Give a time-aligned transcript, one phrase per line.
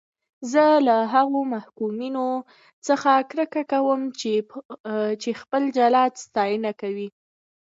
[0.51, 2.27] زه له هغو محکومینو
[2.87, 4.01] څخه کرکه کوم
[5.21, 7.07] چې خپل جلاد ستاینه کوي.